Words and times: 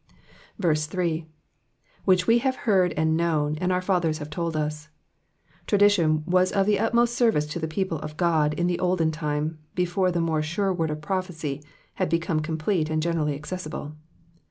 3. 0.59 1.27
Which 2.05 2.25
we 2.25 2.39
have 2.39 2.55
heard 2.65 2.91
and 2.93 3.19
known^ 3.19 3.55
and 3.61 3.71
our 3.71 3.83
fathers 3.83 4.17
have 4.17 4.31
told 4.31 4.55
««.*' 4.55 4.87
Traditioii 5.67 6.25
was 6.25 6.51
of 6.51 6.65
the 6.65 6.79
utmost 6.79 7.13
service 7.13 7.45
to 7.45 7.59
the 7.59 7.67
people 7.67 7.99
of 7.99 8.17
God 8.17 8.55
in 8.55 8.65
the 8.65 8.79
olden 8.79 9.11
time, 9.11 9.59
before 9.75 10.11
the 10.11 10.19
more 10.19 10.41
sure 10.41 10.73
word 10.73 10.89
of 10.89 11.01
prophecy 11.01 11.61
had 12.01 12.09
become 12.09 12.39
complete 12.39 12.89
and 12.89 13.03
generally 13.03 13.35
accessible. 13.35 13.93